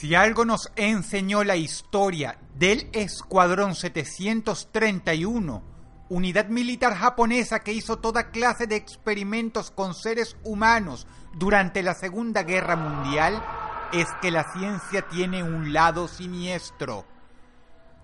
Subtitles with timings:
[0.00, 5.62] Si algo nos enseñó la historia del Escuadrón 731,
[6.08, 12.44] unidad militar japonesa que hizo toda clase de experimentos con seres humanos durante la Segunda
[12.44, 13.44] Guerra Mundial,
[13.92, 17.04] es que la ciencia tiene un lado siniestro,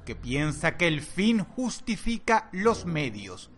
[0.05, 3.51] que piensa que el fin justifica los medios.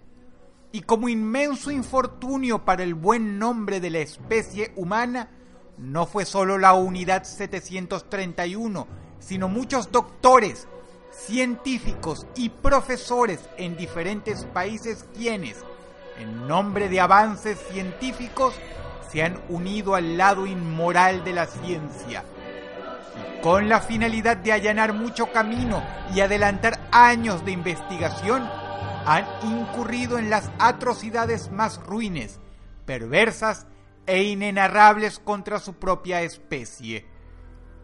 [0.71, 5.29] Y como inmenso infortunio para el buen nombre de la especie humana,
[5.79, 8.87] no fue solo la unidad 731,
[9.21, 10.67] sino muchos doctores,
[11.11, 15.65] científicos y profesores en diferentes países quienes,
[16.19, 18.55] en nombre de avances científicos,
[19.11, 22.25] se han unido al lado inmoral de la ciencia.
[23.17, 25.83] Y con la finalidad de allanar mucho camino
[26.15, 28.49] y adelantar años de investigación,
[29.07, 32.41] han incurrido en las atrocidades más ruines,
[32.85, 33.67] perversas
[34.09, 37.07] e inenarrables contra su propia especie.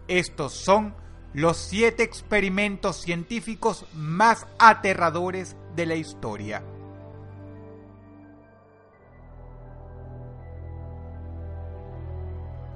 [0.08, 0.94] Estos son
[1.34, 6.62] los siete experimentos científicos más aterradores de la historia.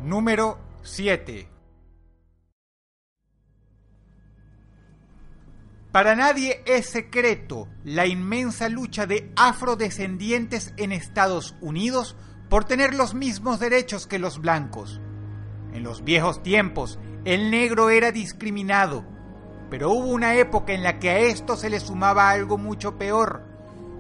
[0.03, 1.48] Número 7
[5.92, 12.15] Para nadie es secreto la inmensa lucha de afrodescendientes en Estados Unidos
[12.48, 15.00] por tener los mismos derechos que los blancos.
[15.72, 19.04] En los viejos tiempos, el negro era discriminado,
[19.70, 23.42] pero hubo una época en la que a esto se le sumaba algo mucho peor.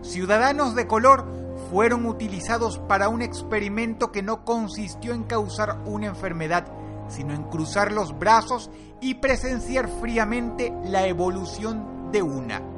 [0.02, 1.26] Ciudadanos de color
[1.70, 6.66] fueron utilizados para un experimento que no consistió en causar una enfermedad,
[7.08, 12.77] sino en cruzar los brazos y presenciar fríamente la evolución de una.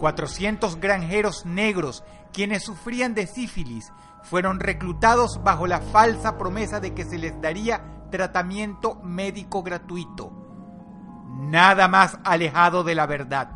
[0.00, 7.04] 400 granjeros negros, quienes sufrían de sífilis, fueron reclutados bajo la falsa promesa de que
[7.04, 10.32] se les daría tratamiento médico gratuito.
[11.28, 13.52] Nada más alejado de la verdad.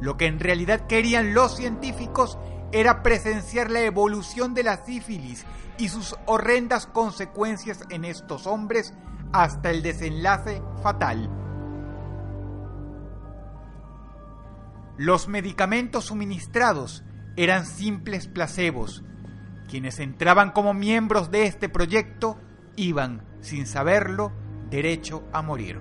[0.00, 2.38] Lo que en realidad querían los científicos
[2.72, 5.44] era presenciar la evolución de la sífilis
[5.78, 8.94] y sus horrendas consecuencias en estos hombres
[9.32, 11.45] hasta el desenlace fatal.
[14.96, 17.04] Los medicamentos suministrados
[17.36, 19.04] eran simples placebos,
[19.68, 22.38] quienes entraban como miembros de este proyecto
[22.76, 24.32] iban, sin saberlo,
[24.70, 25.80] derecho a morir.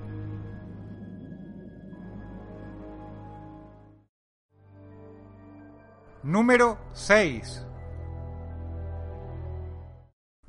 [6.23, 7.65] Número 6.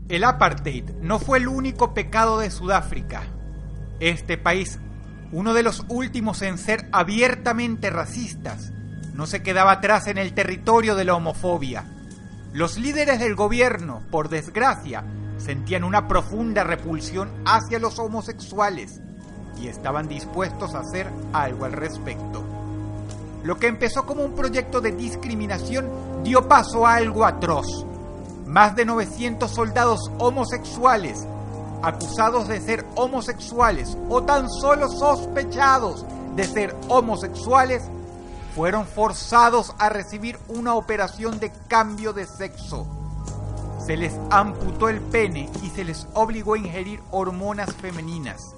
[0.08, 3.24] El apartheid no fue el único pecado de Sudáfrica.
[4.00, 4.80] Este país,
[5.36, 8.72] uno de los últimos en ser abiertamente racistas,
[9.14, 11.84] no se quedaba atrás en el territorio de la homofobia
[12.56, 15.04] los líderes del gobierno, por desgracia,
[15.36, 19.02] sentían una profunda repulsión hacia los homosexuales
[19.60, 22.42] y estaban dispuestos a hacer algo al respecto.
[23.44, 25.90] Lo que empezó como un proyecto de discriminación
[26.24, 27.84] dio paso a algo atroz.
[28.46, 31.26] Más de 900 soldados homosexuales,
[31.82, 36.04] acusados de ser homosexuales o tan solo sospechados
[36.34, 37.82] de ser homosexuales,
[38.54, 42.86] fueron forzados a recibir una operación de cambio de sexo.
[43.84, 48.54] Se les amputó el pene y se les obligó a ingerir hormonas femeninas.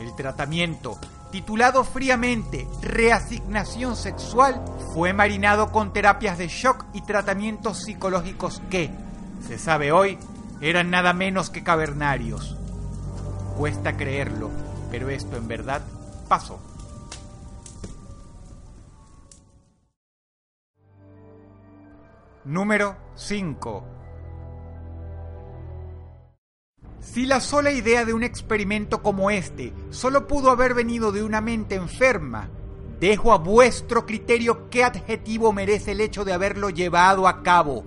[0.00, 0.98] El tratamiento,
[1.30, 4.60] titulado fríamente Reasignación Sexual,
[4.94, 8.90] fue marinado con terapias de shock y tratamientos psicológicos que,
[9.46, 10.18] se sabe hoy,
[10.62, 12.56] eran nada menos que cavernarios.
[13.58, 14.50] Cuesta creerlo,
[14.90, 15.82] pero esto en verdad
[16.28, 16.60] pasó.
[22.44, 23.84] Número 5.
[27.00, 31.40] Si la sola idea de un experimento como este solo pudo haber venido de una
[31.40, 32.48] mente enferma,
[33.00, 37.84] dejo a vuestro criterio qué adjetivo merece el hecho de haberlo llevado a cabo.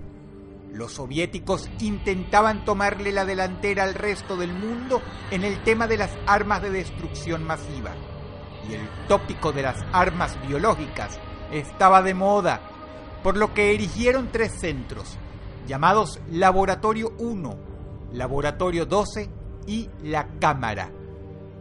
[0.76, 5.00] Los soviéticos intentaban tomarle la delantera al resto del mundo
[5.30, 7.94] en el tema de las armas de destrucción masiva.
[8.68, 11.18] Y el tópico de las armas biológicas
[11.50, 12.60] estaba de moda
[13.22, 15.16] por lo que erigieron tres centros,
[15.66, 17.58] llamados Laboratorio 1,
[18.12, 19.30] Laboratorio 12
[19.66, 20.90] y La Cámara.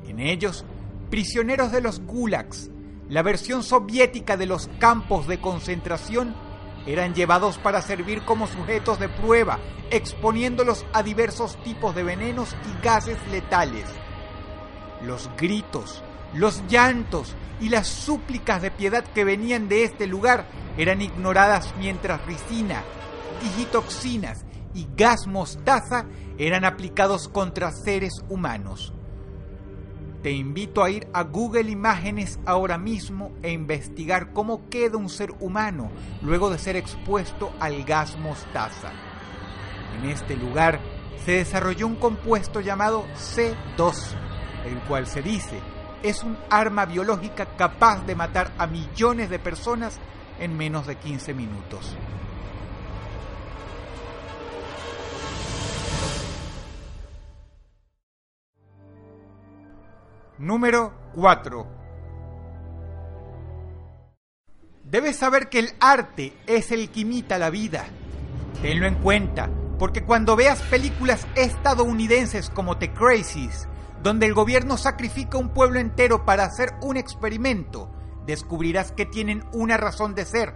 [0.05, 0.65] En ellos,
[1.09, 2.69] prisioneros de los gulags,
[3.07, 6.35] la versión soviética de los campos de concentración,
[6.85, 9.59] eran llevados para servir como sujetos de prueba,
[9.89, 13.85] exponiéndolos a diversos tipos de venenos y gases letales.
[15.01, 16.03] Los gritos,
[16.33, 20.47] los llantos y las súplicas de piedad que venían de este lugar
[20.77, 22.83] eran ignoradas mientras ricina,
[23.41, 26.05] digitoxinas y gas mostaza
[26.37, 28.93] eran aplicados contra seres humanos.
[30.25, 35.29] Te invito a ir a Google Imágenes ahora mismo e investigar cómo queda un ser
[35.39, 35.91] humano
[36.23, 38.91] luego de ser expuesto al gas mostaza.
[39.95, 40.79] En este lugar
[41.23, 43.93] se desarrolló un compuesto llamado C2,
[44.65, 45.59] el cual se dice
[46.01, 49.99] es un arma biológica capaz de matar a millones de personas
[50.39, 51.95] en menos de 15 minutos.
[60.37, 61.65] Número 4.
[64.83, 67.85] Debes saber que el arte es el que imita la vida.
[68.61, 69.49] Tenlo en cuenta,
[69.79, 73.69] porque cuando veas películas estadounidenses como The Crazies,
[74.03, 77.89] donde el gobierno sacrifica un pueblo entero para hacer un experimento,
[78.25, 80.53] descubrirás que tienen una razón de ser.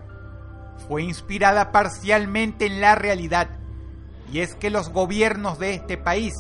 [0.90, 3.58] Fue inspirada parcialmente en la realidad,
[4.30, 6.34] y es que los gobiernos de este país,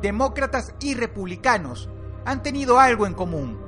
[0.00, 1.88] demócratas y republicanos,
[2.24, 3.58] han tenido algo en común.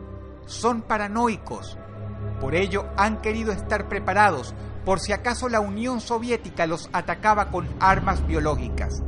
[0.47, 1.77] Son paranoicos.
[2.41, 4.55] Por ello han querido estar preparados
[4.85, 9.03] por si acaso la Unión Soviética los atacaba con armas biológicas.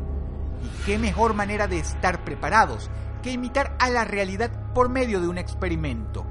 [0.62, 2.91] ¿Y qué mejor manera de estar preparados
[3.23, 6.27] que imitar a la realidad por medio de un experimento?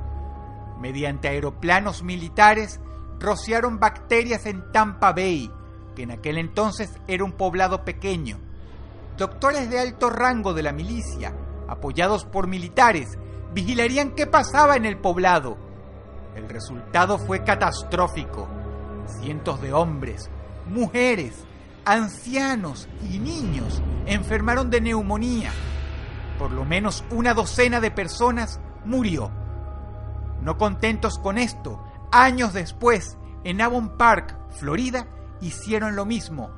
[0.81, 2.81] Mediante aeroplanos militares
[3.19, 5.49] rociaron bacterias en Tampa Bay,
[5.95, 8.37] que en aquel entonces era un poblado pequeño.
[9.17, 11.33] Doctores de alto rango de la milicia
[11.67, 13.17] apoyados por militares,
[13.53, 15.57] vigilarían qué pasaba en el poblado.
[16.35, 18.47] El resultado fue catastrófico.
[19.19, 20.29] Cientos de hombres,
[20.67, 21.45] mujeres,
[21.85, 25.51] ancianos y niños enfermaron de neumonía.
[26.37, 29.31] Por lo menos una docena de personas murió.
[30.41, 35.07] No contentos con esto, años después, en Avon Park, Florida,
[35.41, 36.51] hicieron lo mismo,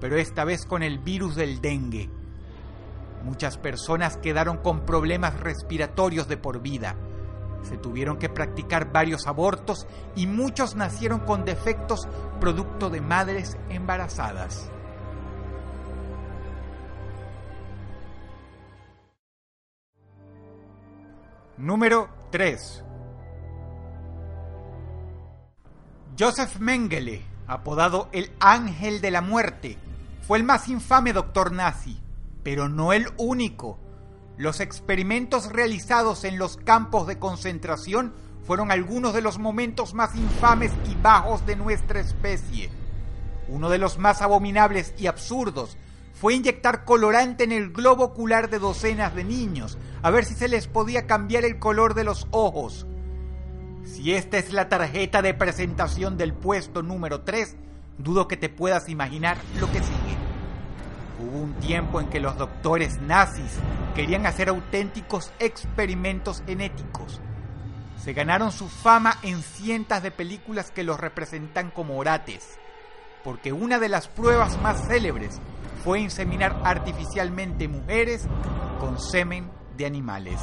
[0.00, 2.10] pero esta vez con el virus del dengue.
[3.24, 6.94] Muchas personas quedaron con problemas respiratorios de por vida.
[7.62, 12.06] Se tuvieron que practicar varios abortos y muchos nacieron con defectos
[12.38, 14.70] producto de madres embarazadas.
[21.56, 22.84] Número 3.
[26.18, 29.78] Joseph Mengele, apodado el Ángel de la Muerte,
[30.20, 32.03] fue el más infame doctor nazi
[32.44, 33.80] pero no el único.
[34.36, 38.12] Los experimentos realizados en los campos de concentración
[38.44, 42.70] fueron algunos de los momentos más infames y bajos de nuestra especie.
[43.48, 45.76] Uno de los más abominables y absurdos
[46.12, 50.48] fue inyectar colorante en el globo ocular de docenas de niños, a ver si se
[50.48, 52.86] les podía cambiar el color de los ojos.
[53.84, 57.56] Si esta es la tarjeta de presentación del puesto número 3,
[57.98, 60.23] dudo que te puedas imaginar lo que sigue.
[61.24, 63.58] Hubo un tiempo en que los doctores nazis
[63.94, 67.18] querían hacer auténticos experimentos genéticos.
[67.96, 72.58] Se ganaron su fama en cientos de películas que los representan como orates,
[73.22, 75.40] porque una de las pruebas más célebres
[75.82, 78.26] fue inseminar artificialmente mujeres
[78.78, 80.42] con semen de animales.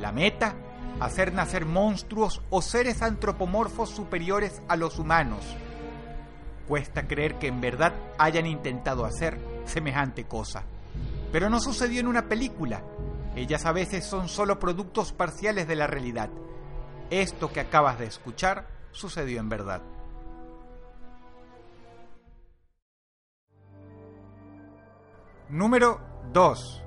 [0.00, 0.56] La meta,
[0.98, 5.44] hacer nacer monstruos o seres antropomorfos superiores a los humanos
[6.70, 10.62] Cuesta creer que en verdad hayan intentado hacer semejante cosa.
[11.32, 12.84] Pero no sucedió en una película.
[13.34, 16.30] Ellas a veces son solo productos parciales de la realidad.
[17.10, 19.82] Esto que acabas de escuchar sucedió en verdad.
[25.48, 26.00] Número
[26.32, 26.79] 2.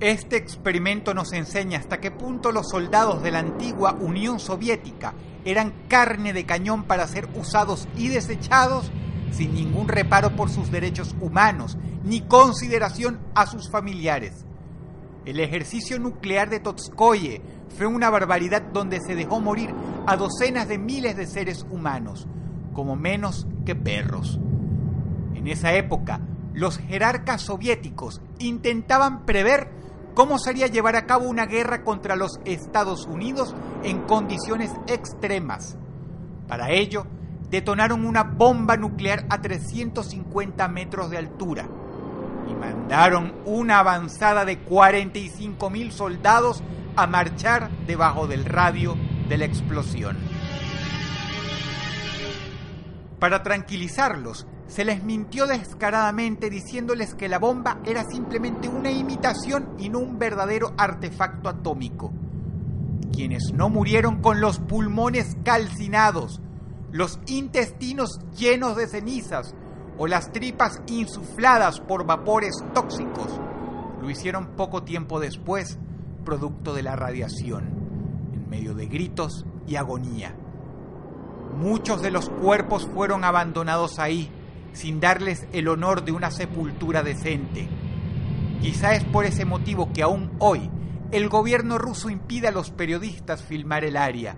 [0.00, 5.12] Este experimento nos enseña hasta qué punto los soldados de la antigua Unión Soviética
[5.44, 8.90] eran carne de cañón para ser usados y desechados
[9.30, 14.46] sin ningún reparo por sus derechos humanos ni consideración a sus familiares.
[15.26, 17.42] El ejercicio nuclear de Totskoye
[17.76, 19.74] fue una barbaridad donde se dejó morir
[20.06, 22.26] a docenas de miles de seres humanos,
[22.72, 24.40] como menos que perros.
[25.34, 26.22] En esa época,
[26.54, 29.79] los jerarcas soviéticos intentaban prever
[30.14, 35.76] cómo sería llevar a cabo una guerra contra los Estados Unidos en condiciones extremas.
[36.48, 37.06] Para ello,
[37.50, 41.68] detonaron una bomba nuclear a 350 metros de altura
[42.48, 46.62] y mandaron una avanzada de 45 mil soldados
[46.96, 48.96] a marchar debajo del radio
[49.28, 50.18] de la explosión.
[53.18, 59.88] Para tranquilizarlos, se les mintió descaradamente diciéndoles que la bomba era simplemente una imitación y
[59.88, 62.12] no un verdadero artefacto atómico.
[63.12, 66.40] Quienes no murieron con los pulmones calcinados,
[66.92, 69.56] los intestinos llenos de cenizas
[69.98, 73.40] o las tripas insufladas por vapores tóxicos,
[74.00, 75.80] lo hicieron poco tiempo después,
[76.24, 77.64] producto de la radiación,
[78.32, 80.36] en medio de gritos y agonía.
[81.56, 84.30] Muchos de los cuerpos fueron abandonados ahí,
[84.72, 87.68] sin darles el honor de una sepultura decente.
[88.60, 90.70] Quizá es por ese motivo que aún hoy
[91.12, 94.36] el gobierno ruso impide a los periodistas filmar el área,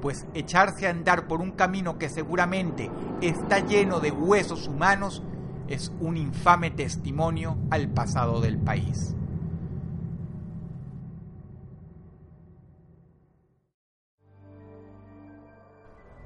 [0.00, 5.22] pues echarse a andar por un camino que seguramente está lleno de huesos humanos
[5.68, 9.14] es un infame testimonio al pasado del país.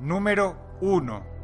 [0.00, 1.35] Número 1.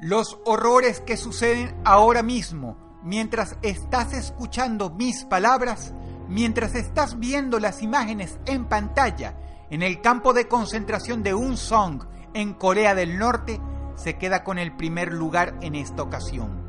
[0.00, 5.92] Los horrores que suceden ahora mismo mientras estás escuchando mis palabras,
[6.28, 9.36] mientras estás viendo las imágenes en pantalla
[9.70, 13.60] en el campo de concentración de Unsong en Corea del Norte,
[13.96, 16.62] se queda con el primer lugar en esta ocasión.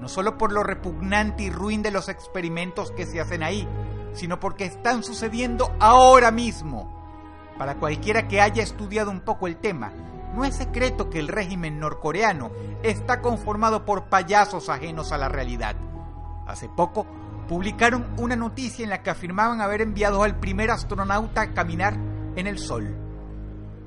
[0.00, 3.68] No solo por lo repugnante y ruin de los experimentos que se hacen ahí,
[4.14, 6.90] sino porque están sucediendo ahora mismo.
[7.58, 9.92] Para cualquiera que haya estudiado un poco el tema,
[10.34, 12.50] no es secreto que el régimen norcoreano
[12.82, 15.76] está conformado por payasos ajenos a la realidad.
[16.46, 17.06] Hace poco
[17.48, 21.94] publicaron una noticia en la que afirmaban haber enviado al primer astronauta a caminar
[22.36, 22.96] en el Sol.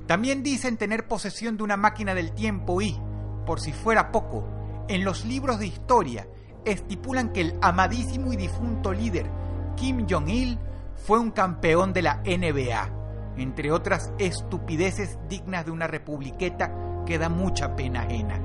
[0.07, 2.99] También dicen tener posesión de una máquina del tiempo y,
[3.45, 4.47] por si fuera poco,
[4.87, 6.27] en los libros de historia
[6.63, 9.29] estipulan que el amadísimo y difunto líder
[9.75, 10.57] Kim Jong-il
[10.95, 13.04] fue un campeón de la NBA,
[13.37, 16.71] entre otras estupideces dignas de una republiqueta
[17.05, 18.39] que da mucha pena ajena.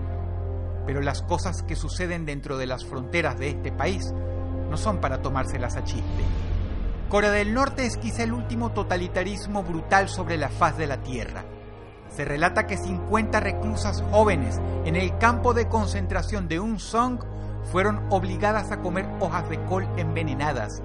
[0.87, 4.13] Pero las cosas que suceden dentro de las fronteras de este país
[4.69, 6.25] no son para tomárselas a chiste.
[7.09, 11.45] Corea del Norte es quizá el último totalitarismo brutal sobre la faz de la Tierra.
[12.09, 17.19] Se relata que 50 reclusas jóvenes en el campo de concentración de Unsong
[17.65, 20.83] fueron obligadas a comer hojas de col envenenadas,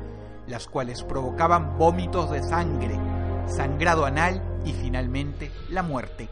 [0.48, 3.00] las cuales provocaban vómitos de sangre,
[3.48, 6.30] sangrado anal y finalmente la muerte.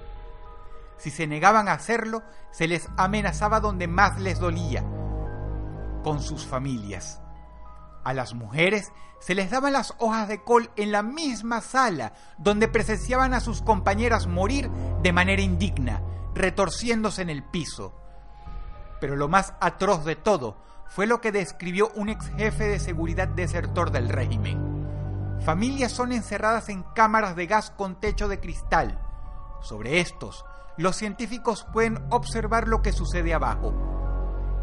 [0.98, 4.84] Si se negaban a hacerlo, se les amenazaba donde más les dolía,
[6.04, 7.20] con sus familias.
[8.04, 12.68] A las mujeres se les daban las hojas de col en la misma sala donde
[12.68, 14.70] presenciaban a sus compañeras morir
[15.02, 16.02] de manera indigna,
[16.36, 17.94] retorciéndose en el piso.
[19.00, 23.28] Pero lo más atroz de todo fue lo que describió un ex jefe de seguridad
[23.28, 24.73] desertor del régimen.
[25.46, 29.00] Familias son encerradas en cámaras de gas con techo de cristal.
[29.62, 30.46] Sobre estos,
[30.78, 33.74] los científicos pueden observar lo que sucede abajo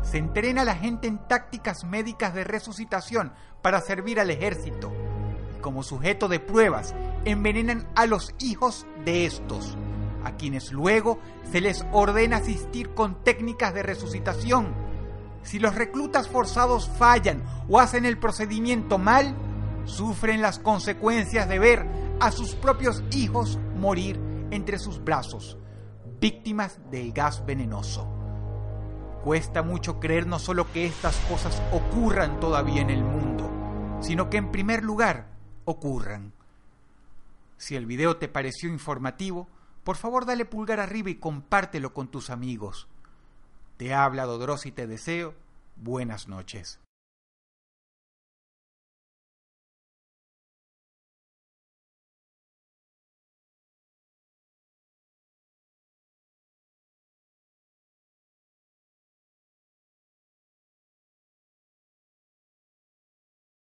[0.03, 3.33] se entrena a la gente en tácticas médicas de resucitación
[3.63, 4.93] para servir al ejército.
[5.57, 6.95] Y como sujeto de pruebas,
[7.25, 9.77] envenenan a los hijos de estos,
[10.25, 11.19] a quienes luego
[11.51, 14.75] se les ordena asistir con técnicas de resucitación.
[15.43, 19.35] Si los reclutas forzados fallan o hacen el procedimiento mal,
[19.91, 21.87] sufren las consecuencias de ver
[22.21, 24.21] a sus propios hijos morir
[24.51, 25.59] entre sus brazos,
[26.21, 28.07] víctimas del gas venenoso.
[29.25, 33.51] Cuesta mucho creer no solo que estas cosas ocurran todavía en el mundo,
[34.01, 35.29] sino que en primer lugar
[35.65, 36.33] ocurran.
[37.57, 39.47] Si el video te pareció informativo,
[39.85, 42.89] por favor dale pulgar arriba y compártelo con tus amigos.
[43.77, 45.35] Te habla Dodros y te deseo
[45.77, 46.81] buenas noches.